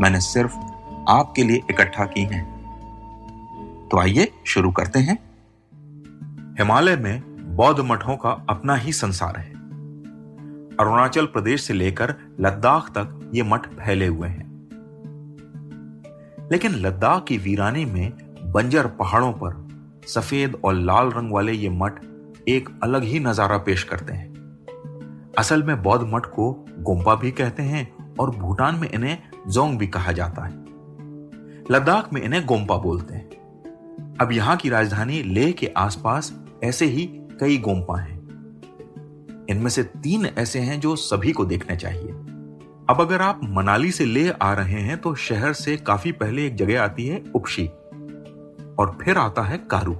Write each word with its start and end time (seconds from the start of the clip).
मैंने 0.00 0.20
सिर्फ़ 0.20 0.56
आपके 1.08 1.42
लिए 1.42 1.56
इकट्ठा 1.56 2.04
की 2.06 2.22
हैं। 2.22 2.44
तो 3.90 3.98
आइए 3.98 4.32
शुरू 4.46 4.70
करते 4.70 4.98
हैं। 4.98 5.18
हिमालय 6.58 6.96
में 6.96 7.22
बौद्ध 7.56 7.80
मठों 7.80 8.16
का 8.16 8.30
अपना 8.48 8.74
ही 8.74 8.92
संसार 8.92 9.36
है। 9.36 9.50
अरुणाचल 10.76 11.26
प्रदेश 11.26 11.62
से 11.62 11.74
लेकर 11.74 12.14
लद्दाख 12.40 12.88
तक 12.90 13.30
ये 13.34 13.42
मठ 13.42 13.66
फैले 13.66 14.06
हुए 14.06 14.28
हैं। 14.28 14.46
लेकिन 16.52 16.72
लद्दाख 16.72 17.24
की 17.24 17.38
वीरानी 17.38 17.84
में 17.84 18.12
बंजर 18.52 18.86
पहाड़ों 18.86 19.32
पर 19.32 19.66
सफ़ेद 20.08 20.60
और 20.64 20.74
लाल 20.74 21.10
रंग 21.10 21.32
वाले 21.32 21.52
ये 21.52 21.68
मठ 21.68 22.04
एक 22.48 22.68
अलग 22.82 23.02
ही 23.02 23.20
नज़ारा 23.20 23.58
पेश 23.58 23.82
करते 23.82 24.12
हैं। 24.12 24.34
असल 25.38 25.62
में 25.62 25.82
बौद्ध 25.82 26.06
मठ 26.12 26.26
को 26.26 26.66
गोम्पा 26.78 27.14
भी 27.14 27.30
कहते 27.30 27.62
हैं 27.62 28.14
और 28.20 28.30
भूटान 28.30 28.74
में 28.74 28.90
इन्हें 28.90 29.18
जोंग 29.48 29.78
भी 29.78 29.86
कहा 29.86 30.12
जाता 30.12 30.44
है। 30.44 30.54
लद्दाख 31.70 32.12
में 32.12 32.22
इन्हें 32.22 32.46
गोम्पा 32.46 32.76
बोलते 32.76 33.14
हैं। 33.14 33.26
अब 34.20 34.32
यहाँ 34.32 34.56
की 34.56 34.68
राजधानी 34.68 35.22
लेह 35.22 35.52
के 35.52 35.66
आसपास 35.66 36.32
ऐसे 36.64 36.86
ही 36.86 37.06
कई 37.40 37.58
गोम्पा 37.58 38.00
हैं। 38.00 38.16
इनमें 39.50 39.70
से 39.70 39.82
तीन 39.82 40.26
ऐसे 40.26 40.58
हैं 40.58 40.80
जो 40.80 40.96
सभी 40.96 41.32
को 41.32 41.44
देखने 41.44 41.76
चाहिए। 41.76 42.12
अब 42.90 43.00
अगर 43.00 43.22
आप 43.22 43.40
मनाली 43.44 43.90
से 43.90 44.04
लेह 44.04 44.36
आ 44.42 44.52
रहे 44.54 44.80
हैं 44.80 44.98
तो 44.98 45.14
शहर 45.14 45.52
से 45.52 45.76
काफ़ी 45.76 46.12
पहले 46.12 46.46
एक 46.46 46.56
जगह 46.56 46.82
आती 46.82 47.06
है 47.06 47.24
उपशी। 47.34 47.66
और 48.78 48.98
फिर 49.02 49.18
आता 49.18 49.42
है 49.42 49.58
कारू। 49.58 49.96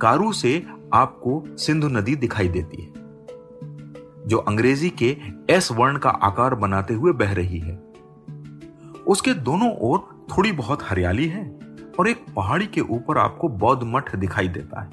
कारू 0.00 0.32
से 0.32 0.66
आपको 0.94 1.44
सिंधु 1.48 1.88
नदी 1.88 2.16
दिखाई 2.16 2.48
देती 2.48 2.82
है, 2.82 2.92
जो 4.26 4.38
अंग्रेज़ी 4.38 4.90
के 4.90 5.16
एस 5.50 5.72
वर्ण 5.72 5.98
का 5.98 6.10
आकार 6.10 6.54
बनाते 6.54 6.94
हुए 6.94 7.12
बह 7.12 7.32
रही 7.32 7.58
है। 7.58 7.87
उसके 9.08 9.34
दोनों 9.34 9.72
ओर 9.76 10.26
थोड़ी 10.36 10.52
बहुत 10.52 10.78
हरियाली 10.82 11.26
है 11.26 11.60
और 11.98 12.08
एक 12.08 12.24
पहाड़ी 12.36 12.66
के 12.66 12.80
ऊपर 12.80 13.18
आपको 13.18 13.48
बौद्ध 13.48 13.82
मठ 13.84 14.16
दिखाई 14.16 14.48
देता 14.48 14.82
है। 14.82 14.90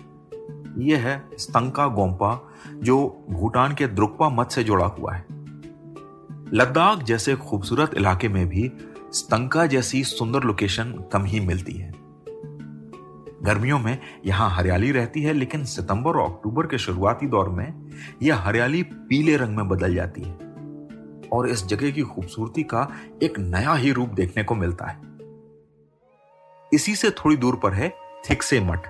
यह 0.86 1.00
है 1.00 1.30
स्तंका 1.38 1.88
गोम्पा, 1.88 2.50
जो 2.76 3.26
भूटान 3.30 3.76
के 3.76 3.88
द्रुकपा 3.88 4.30
मठ 4.30 4.52
से 4.52 4.64
जुड़ा 4.64 4.86
हुआ 4.86 5.14
है। 5.14 5.26
लद्दाख 6.54 7.04
जैसे 7.04 7.36
खूबसूरत 7.36 7.92
इलाके 7.98 8.28
में 8.28 8.50
भी 8.50 8.72
स्तंका 9.14 9.66
जैसी 9.66 10.04
सुंदर 10.04 10.44
लोकेशन 10.44 11.04
कम 11.14 11.24
ही 11.24 11.40
मिलती 11.40 11.74
है। 11.74 11.94
गर्मियों 13.44 13.80
में 13.80 13.98
यहाँ 14.26 14.50
हरियाली 14.50 14.92
रहती 14.92 15.22
है, 15.22 15.34
लेकिन 15.34 15.64
सितंबर 15.66 16.12
और 16.12 16.32
अक्टूबर 16.32 16.68
के 16.68 16.78
शुरुआती 16.78 17.28
दौर 17.28 17.50
में 17.50 17.92
यह 18.22 18.36
हरियाली 18.36 18.84
पीले 18.84 19.38
रंग 19.38 19.56
में 19.56 19.68
बदल 19.68 19.96
जाती 19.96 20.22
है। 20.22 20.45
और 21.34 21.50
इस 21.50 21.66
जगह 21.66 21.92
की 21.92 22.02
खूबसूरती 22.02 22.64
का 22.64 22.88
एक 23.24 23.40
नया 23.40 23.74
ही 23.74 23.92
रूप 23.92 24.10
देखने 24.10 24.44
को 24.44 24.56
मिलता 24.56 24.86
है। 24.86 24.98
इसी 26.74 26.96
से 26.96 27.10
थोड़ी 27.10 27.38
दूर 27.38 27.56
पर 27.56 27.74
है 27.74 27.94
थिक्से 28.30 28.60
मठ। 28.60 28.88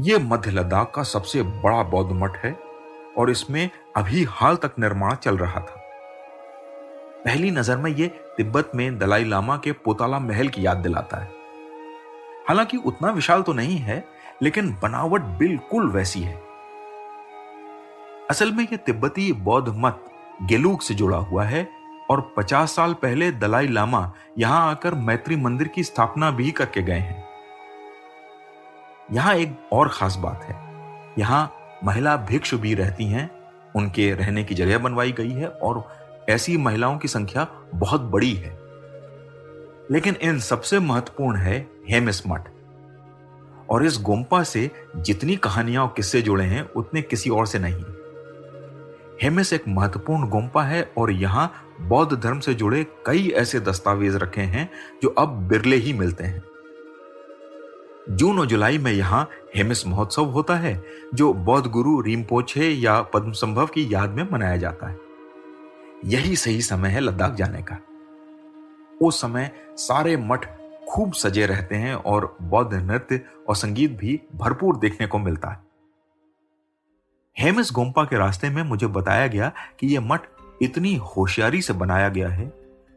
यह 0.00 0.18
मध्य 0.18 0.50
लद्दाख 0.50 0.92
का 0.94 1.02
सबसे 1.02 1.42
बड़ा 1.42 1.82
बौद्ध 1.82 2.12
मठ 2.12 2.36
है 2.36 2.56
और 3.18 3.30
इसमें 3.30 3.70
अभी 3.96 4.24
हाल 4.24 4.56
तक 4.56 4.72
निर्माण 4.78 5.14
चल 5.14 5.36
रहा 5.36 5.60
था। 5.60 5.82
पहली 7.24 7.50
नज़र 7.50 7.76
में 7.76 7.90
यह 7.90 8.08
तिब्बत 8.36 8.70
में 8.74 8.98
दलाई 8.98 9.24
लामा 9.24 9.56
के 9.56 9.72
पोताला 9.72 10.18
महल 10.18 10.48
की 10.48 10.66
याद 10.66 10.76
दिलाता 10.76 11.16
है। 11.16 11.30
हालाँकि 12.48 12.76
उतना 12.76 13.10
विशाल 13.10 13.42
तो 13.42 13.52
नहीं 13.52 13.76
है, 13.76 14.04
लेकिन 14.42 14.76
बनावट 14.82 15.20
बिल्कुल 15.20 15.88
वैसी 15.90 16.20
है। 16.20 16.42
असल 18.30 18.52
में 18.52 18.64
यह 18.64 18.76
तिब्बती 18.76 19.32
बौद्ध 19.32 19.72
मत 19.76 20.04
गेलूक 20.42 20.82
से 20.82 20.94
जुड़ा 20.94 21.16
हुआ 21.16 21.44
है 21.44 21.68
और 22.10 22.34
50 22.36 22.76
साल 22.76 22.94
पहले 22.94 23.30
दलाई 23.32 23.68
लामा 23.68 24.12
यहाँ 24.38 24.70
आकर 24.70 24.94
मैत्री 24.94 25.36
मंदिर 25.36 25.68
की 25.68 25.84
स्थापना 25.84 26.30
भी 26.30 26.50
करके 26.50 26.82
गए 26.82 26.98
हैं। 26.98 27.24
यहाँ 29.12 29.34
एक 29.34 29.58
और 29.72 29.88
खास 29.88 30.16
बात 30.16 30.44
है। 30.44 30.54
यहाँ 31.18 31.54
महिला 31.84 32.16
भिक्षु 32.16 32.58
भी 32.58 32.74
रहती 32.74 33.04
हैं, 33.04 33.30
उनके 33.76 34.12
रहने 34.12 34.44
की 34.44 34.54
जगह 34.54 34.78
बनवाई 34.78 35.12
गई 35.12 35.30
है 35.30 35.48
और 35.48 35.88
ऐसी 36.28 36.56
महिलाओं 36.56 36.98
की 36.98 37.08
संख्या 37.08 37.46
बहुत 37.74 38.00
बड़ी 38.00 38.34
है। 38.34 38.58
लेकिन 39.90 40.16
इन 40.22 40.38
सबसे 40.38 40.78
महत्वपूर्ण 40.78 41.36
है 41.36 41.70
हेमिस 41.90 42.26
मठ। 42.26 42.48
और 43.70 43.84
इस 43.84 43.98
गोम्पा 44.02 44.42
से 44.42 44.70
जितनी 44.96 45.36
कहानियाँ 45.36 45.82
और 45.82 45.94
किस्से 45.96 46.22
जुड़े 46.22 46.44
हैं, 46.44 46.68
उतने 46.68 47.02
किसी 47.02 47.30
और 47.30 47.46
से 47.46 47.58
नहीं। 47.58 47.84
हेमिस 49.22 49.52
एक 49.52 49.64
महत्वपूर्ण 49.68 50.28
गोम्पा 50.28 50.62
है 50.62 50.92
और 50.98 51.10
यहाँ 51.10 51.52
बौद्ध 51.80 52.20
धर्म 52.20 52.40
से 52.40 52.54
जुड़े 52.54 52.86
कई 53.06 53.28
ऐसे 53.28 53.60
दस्तावेज़ 53.60 54.16
रखे 54.16 54.40
हैं 54.40 54.70
जो 55.02 55.08
अब 55.08 55.28
बिरले 55.28 55.76
ही 55.76 55.92
मिलते 55.92 56.24
हैं। 56.24 56.42
जून 58.10 58.38
और 58.38 58.46
जुलाई 58.46 58.78
में 58.78 58.92
यहाँ 58.92 59.28
हेमिस 59.56 59.86
महोत्सव 59.86 60.24
होता 60.24 60.54
है, 60.54 60.84
जो 61.14 61.32
बौद्ध 61.32 61.70
गुरु 61.70 62.00
रिमपोछे 62.00 62.68
या 62.68 63.02
पद्म 63.02 63.32
संभव 63.32 63.66
की 63.66 63.94
याद 63.94 64.10
में 64.10 64.28
मनाया 64.32 64.56
जाता 64.56 64.88
है। 64.88 64.98
यही 66.04 66.36
सही 66.36 66.62
समय 66.62 66.88
है 66.88 67.00
लद्दाख 67.00 67.34
जाने 67.34 67.62
का। 67.62 67.78
उस 69.02 69.20
समय 69.20 69.50
सारे 69.76 70.16
मठ 70.16 70.46
खूब 70.88 71.12
सजे 71.12 71.46
रहते 71.46 71.74
हैं 71.74 71.94
और 71.94 72.36
बौद्ध 72.42 72.74
नृत्य 72.74 73.20
और 73.48 73.56
संगीत 73.56 73.98
भी 73.98 74.20
भरपूर 74.34 74.76
देखने 74.76 75.06
को 75.06 75.18
मिलता 75.18 75.48
है। 75.48 75.65
हेमिस 77.36 77.70
गोम्पा 77.72 78.04
के 78.04 78.16
रास्ते 78.16 78.48
में 78.50 78.62
मुझे 78.62 78.86
बताया 78.86 79.26
गया 79.26 79.52
कि 79.80 79.86
यह 79.86 80.00
मठ 80.00 80.20
इतनी 80.62 80.94
होशियारी 80.96 81.62
से 81.62 81.72
बनाया 81.72 82.08
गया 82.08 82.28
है 82.28 82.46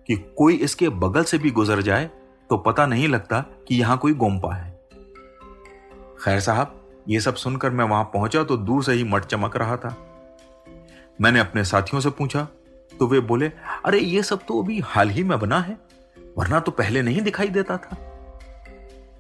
कि 0.07 0.15
कोई 0.37 0.55
इसके 0.55 0.89
बगल 0.89 1.23
से 1.23 1.37
भी 1.37 1.51
गुजर 1.51 1.81
जाए 1.81 2.05
तो 2.49 2.57
पता 2.57 2.85
नहीं 2.85 3.07
लगता 3.07 3.39
कि 3.67 3.75
यहाँ 3.75 3.97
कोई 3.97 4.13
गोम्पा 4.13 4.53
है। 4.55 4.71
खैर 6.23 6.39
साहब, 6.39 6.87
ये 7.09 7.19
सब 7.19 7.35
सुनकर 7.35 7.69
मैं 7.69 7.85
वहाँ 7.85 8.03
पहुँचा 8.03 8.43
तो 8.43 8.57
दूर 8.57 8.83
से 8.83 8.93
ही 8.93 9.03
मठ 9.03 9.25
चमक 9.25 9.57
रहा 9.57 9.77
था। 9.77 9.95
मैंने 11.21 11.39
अपने 11.39 11.63
साथियों 11.63 12.01
से 12.01 12.09
पूछा 12.09 12.47
तो 12.99 13.07
वे 13.07 13.19
बोले, 13.19 13.51
अरे, 13.85 13.99
ये 13.99 14.23
सब 14.23 14.45
तो 14.47 14.61
अभी 14.63 14.79
हाल 14.79 15.09
ही 15.09 15.23
में 15.23 15.39
बना 15.39 15.59
है, 15.59 15.77
वरना 16.37 16.59
तो 16.59 16.71
पहले 16.71 17.01
नहीं 17.01 17.21
दिखाई 17.21 17.49
देता 17.49 17.77
था। 17.77 17.97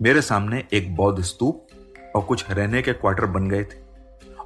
मेरे 0.01 0.21
सामने 0.21 0.63
एक 0.73 0.95
बौद्ध 0.95 1.23
स्तूप 1.23 1.67
और 2.15 2.21
कुछ 2.21 2.49
रहने 2.51 2.81
के 2.81 2.93
क्वार्टर 2.93 3.25
बन 3.25 3.49
गए 3.49 3.63
थे। 3.63 3.88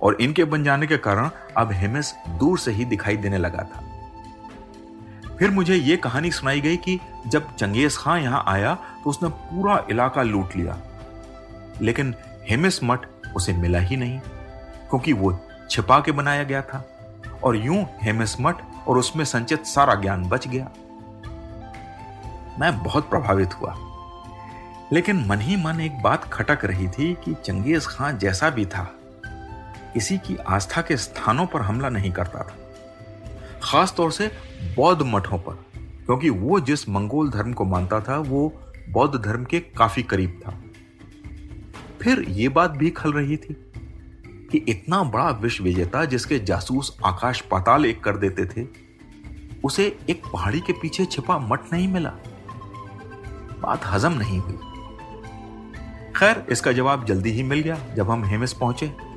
और 0.03 0.17
इनके 0.21 0.43
बन 0.43 0.63
जाने 0.63 0.87
के 0.87 0.97
कारण 0.97 1.29
अब 1.57 1.71
हेमिस 1.71 2.13
दूर 2.29 2.59
से 2.59 2.71
ही 2.71 2.85
दिखाई 2.85 3.17
देने 3.17 3.37
लगा 3.37 3.63
था। 3.63 3.83
फिर 5.37 5.51
मुझे 5.51 5.75
यह 5.75 5.95
कहानी 5.95 6.31
सुनाई 6.31 6.61
गई 6.61 6.77
कि 6.77 6.99
जब 7.27 7.55
चंगेज 7.55 7.97
खां 7.97 8.19
यहाँ 8.19 8.43
आया 8.47 8.73
तो 8.75 9.09
उसने 9.09 9.29
पूरा 9.29 9.83
इलाका 9.89 10.23
लूट 10.23 10.55
लिया। 10.55 10.77
लेकिन 11.81 12.15
हेमिस 12.49 12.83
मठ 12.83 13.07
उसे 13.35 13.53
मिला 13.53 13.79
ही 13.79 13.95
नहीं, 13.95 14.19
क्योंकि 14.89 15.13
वो 15.13 15.39
छिपा 15.69 15.99
के 15.99 16.11
बनाया 16.11 16.43
गया 16.43 16.61
था। 16.61 16.85
और 17.43 17.55
यूँ 17.55 17.85
हेमिस 18.01 18.41
मठ 18.41 18.55
और 18.87 18.97
उसमें 18.97 19.25
संचित 19.25 19.65
सारा 19.65 19.95
ज्ञान 19.95 20.23
बच 20.23 20.47
गया। 20.47 20.69
मैं 22.59 22.83
बहुत 22.83 23.09
प्रभावित 23.09 23.53
हुआ। 23.53 23.75
लेकिन 24.91 25.25
मन 25.27 25.39
ही 25.39 25.55
मन 25.55 25.81
एक 25.81 26.01
बात 26.01 26.23
खटक 26.23 26.65
रही 26.65 26.87
थी 26.87 27.13
कि 27.13 27.33
चंगेज 27.33 27.87
खां 27.87 28.17
जैसा 28.17 28.49
भी 28.49 28.65
था 28.65 28.83
किसी 29.93 30.17
की 30.17 30.35
आस्था 30.35 30.81
के 30.81 30.97
स्थानों 30.97 31.45
पर 31.45 31.61
हमला 31.61 31.89
नहीं 31.89 32.11
करता 32.11 32.39
था। 32.39 32.57
खास 33.63 33.93
तौर 33.97 34.11
से 34.11 34.31
बौद्ध 34.75 35.01
मठों 35.01 35.37
पर, 35.39 35.53
क्योंकि 36.05 36.29
वो 36.29 36.59
जिस 36.59 36.89
मंगोल 36.89 37.29
धर्म 37.29 37.53
को 37.53 37.65
मानता 37.65 37.99
था, 37.99 38.17
वो 38.17 38.61
बौद्ध 38.89 39.19
धर्म 39.21 39.43
के 39.43 39.59
काफ़ी 39.59 40.03
करीब 40.03 40.41
था। 40.47 40.61
फिर 42.01 42.25
ये 42.29 42.49
बात 42.49 42.71
भी 42.71 42.89
खल 42.89 43.13
रही 43.13 43.37
थी 43.37 43.53
कि 44.51 44.57
इतना 44.57 45.03
बड़ा 45.03 45.29
विश्व 45.29 45.63
विजेता 45.63 46.05
जिसके 46.05 46.39
जासूस 46.39 46.97
आकाश 47.05 47.41
पाताल 47.41 47.85
एक 47.85 48.03
कर 48.03 48.17
देते 48.17 48.45
थे, 48.45 48.67
उसे 49.63 49.97
एक 50.09 50.23
पहाड़ी 50.33 50.59
के 50.59 50.73
पीछे 50.73 51.05
छिपा 51.05 51.37
मठ 51.39 51.73
नहीं 51.73 51.87
मिला। 51.87 52.09
बात 53.59 53.85
हजम 53.85 54.13
नहीं 54.13 54.39
हुई। 54.39 54.57
खैर, 56.15 56.45
इसका 56.49 56.71
जवाब 56.71 57.05
जल्दी 57.05 57.31
ही 57.31 57.43
मिल 57.43 57.59
गया 57.59 57.77
जब 57.95 58.09
हम 58.11 58.25
हेमिस 58.25 58.53
पहुँचे। 58.53 59.12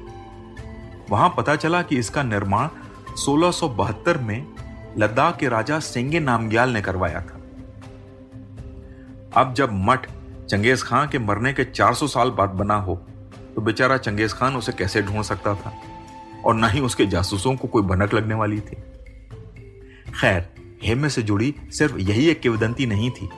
वहाँ 1.10 1.34
पता 1.36 1.56
चला 1.56 1.82
कि 1.82 1.98
इसका 1.98 2.22
निर्माण 2.22 2.68
1672 3.16 4.16
में 4.16 4.46
लद्दाख 4.98 5.36
के 5.36 5.48
राजा 5.48 5.78
सेंगे 5.80 6.20
नामग्याल 6.20 6.70
ने 6.70 6.82
करवाया 6.82 7.20
था। 7.20 7.40
अब 9.36 9.54
जब 9.54 9.68
मठ 9.72 10.06
चंगेज 10.50 10.82
खान 10.82 11.08
के 11.08 11.18
मरने 11.18 11.52
के 11.52 11.64
400 11.64 12.06
साल 12.06 12.30
बाद 12.30 12.48
बना 12.48 12.76
हो 12.76 12.96
तो 13.54 13.60
बेचारा 13.60 13.96
चंगेज 13.96 14.32
खान 14.32 14.56
उसे 14.56 14.72
कैसे 14.72 15.02
ढूंढ 15.02 15.22
सकता 15.22 15.54
था? 15.54 15.74
और 16.44 16.54
न 16.54 16.64
ही 16.64 16.80
उसके 16.80 17.06
जासूसों 17.06 17.56
को 17.56 17.68
कोई 17.68 17.82
भनक 17.82 18.14
लगने 18.14 18.34
वाली 18.34 18.60
थी। 18.60 18.76
खैर, 20.12 20.48
हेमे 20.82 21.08
से 21.08 21.22
जुड़ी 21.22 21.54
सिर्फ़ 21.70 21.96
यही 21.96 22.28
एक 22.28 22.40
किवदंती 22.40 22.86
नहीं 22.86 23.10
थी। 23.10 23.28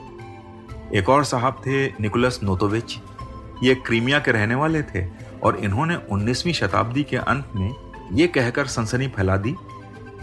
एक 0.93 1.09
और 1.09 1.23
साहब 1.23 1.61
थे 1.65 1.87
निकोलस 1.87 2.39
नोतोविच। 2.43 2.97
ये 3.63 3.75
क्रीमिया 3.75 4.19
के 4.19 4.31
रहने 4.31 4.55
वाले 4.55 4.83
थे 4.83 5.01
और 5.43 5.55
इन्होंने 5.55 5.95
19वीं 6.11 6.53
शताब्दी 6.53 7.03
के 7.03 7.17
अंत 7.17 7.51
में 7.55 7.73
ये 8.13 8.27
कहकर 8.27 8.67
सनसनी 8.67 9.07
फैला 9.07 9.37
दी 9.37 9.55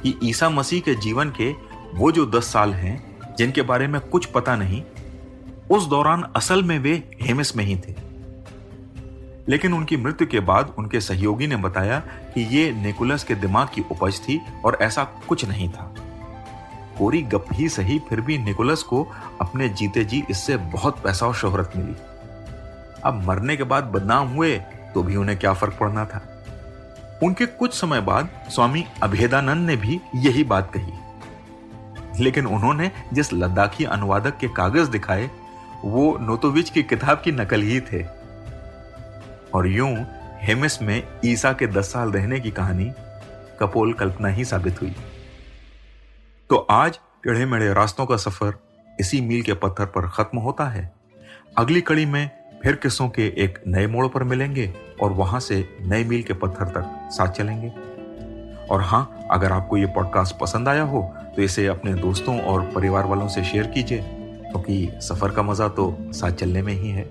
कि 0.02 0.18
ईसा 0.24 0.50
मसीह 0.50 0.80
के 0.80 0.94
जीवन 0.94 1.30
के 1.30 1.54
वो 1.94 2.12
जो 2.12 2.26
दस 2.26 2.52
साल 2.52 2.74
हैं, 2.74 3.18
जिनके 3.38 3.62
बारे 3.62 3.86
में 3.86 4.00
कुछ 4.00 4.26
पता 4.26 4.56
नहीं, 4.56 4.82
उस 5.70 5.86
दौरान 5.86 6.22
असल 6.36 6.62
में 6.62 6.78
वे 6.78 7.10
हेमिस 7.22 7.56
में 7.56 7.64
ही 7.64 7.76
थे। 7.76 7.94
लेकिन 9.48 9.72
उनकी 9.72 9.96
मृत्यु 9.96 10.26
के 10.26 10.40
बाद 10.40 10.74
उनके 10.78 11.00
सहयोगी 11.00 11.46
ने 11.46 11.56
बताया 11.56 11.98
कि 12.34 12.56
ये 12.56 12.72
निकोलस 12.72 13.24
के 13.24 13.34
दिमाग 13.34 13.68
की 13.74 13.84
उपज 13.90 14.20
थी 14.20 14.40
और 14.64 14.78
ऐसा 14.80 15.04
कुछ 15.04 15.44
नहीं 15.44 15.68
था। 15.68 15.94
कोरी 16.98 17.22
गप 17.22 17.46
ही 17.52 17.68
सही, 17.68 17.98
फिर 17.98 18.20
भी 18.20 18.38
निकोलस 18.38 18.82
को 18.82 19.08
अपने 19.40 19.68
जीते 19.68 20.04
जी 20.04 20.24
इससे 20.30 20.56
बहुत 20.56 20.98
पैसा 20.98 21.26
और 21.26 21.34
शोहरत 21.34 21.72
मिली। 21.76 21.94
अब 23.04 23.24
मरने 23.26 23.56
के 23.56 23.62
बाद 23.62 23.84
बदनाम 23.84 24.28
हुए 24.28 24.62
तो 24.96 25.02
भी 25.02 25.16
उन्हें 25.16 25.38
क्या 25.38 25.52
फ़र्क 25.52 25.76
पड़ना 25.80 26.04
था? 26.04 26.44
उनके 27.22 27.46
कुछ 27.46 27.74
समय 27.74 28.00
बाद 28.00 28.28
स्वामी 28.48 28.84
अभेदानंद 29.02 29.66
ने 29.66 29.76
भी 29.76 30.00
यही 30.14 30.44
बात 30.44 30.72
कही। 30.76 30.92
लेकिन 32.24 32.46
उन्होंने 32.46 32.92
जिस 33.12 33.32
लद्दाखी 33.32 33.84
अनुवादक 33.84 34.38
के 34.38 34.48
कागज़ 34.48 34.90
दिखाए, 34.90 35.30
वो 35.84 36.18
नोतोविच 36.18 36.70
की 36.70 36.82
किताब 36.82 37.20
की 37.24 37.32
नकल 37.32 37.60
ही 37.60 37.80
थे। 37.80 38.06
और 39.54 39.66
यूँ 39.66 40.06
हेमिस 40.42 40.82
में 40.82 41.08
ईसा 41.24 41.52
के 41.52 41.66
दस 41.66 41.92
साल 41.92 42.12
रहने 42.12 42.40
की 42.40 42.50
कहानी 42.50 42.92
कपोल 43.60 43.92
कल्पना 43.92 44.28
ही 44.28 44.44
साबित 44.44 44.82
हुई। 44.82 44.96
तो 46.50 46.56
आज 46.56 46.98
टेढ़े 47.24 47.46
मेढ़े 47.46 47.72
रास्तों 47.72 48.06
का 48.06 48.16
सफ़र 48.16 48.54
इसी 49.00 49.20
मील 49.20 49.42
के 49.42 49.52
पत्थर 49.52 49.86
पर 49.86 50.08
खत्म 50.08 50.38
होता 50.38 50.64
है। 50.64 50.92
अगली 51.58 51.80
कड़ी 51.80 52.06
में 52.06 52.45
फिर 52.62 52.76
किस्सों 52.76 53.08
के 53.08 53.26
एक 53.36 53.58
नए 53.66 53.86
मोड़ 53.86 54.06
पर 54.08 54.22
मिलेंगे 54.24 54.72
और 55.02 55.12
वहाँ 55.12 55.40
से 55.40 55.64
नए 55.80 56.04
मील 56.04 56.22
के 56.22 56.34
पत्थर 56.34 56.68
तक 56.70 57.08
साथ 57.12 57.32
चलेंगे। 57.32 57.72
और 58.70 58.82
हाँ 58.82 59.28
अगर 59.30 59.52
आपको 59.52 59.76
ये 59.76 59.86
पॉडकास्ट 59.86 60.38
पसंद 60.38 60.68
आया 60.68 60.82
हो 60.82 61.02
तो 61.36 61.42
इसे 61.42 61.66
अपने 61.66 61.94
दोस्तों 61.94 62.38
और 62.40 62.62
परिवार 62.74 63.06
वालों 63.06 63.28
से 63.28 63.44
शेयर 63.44 63.66
कीजिए, 63.66 64.02
क्योंकि 64.02 64.86
तो 64.86 65.00
सफ़र 65.00 65.30
का 65.30 65.42
मज़ा 65.42 65.68
तो 65.68 65.96
साथ 66.12 66.32
चलने 66.32 66.62
में 66.62 66.72
ही 66.72 66.90
है। 66.90 67.04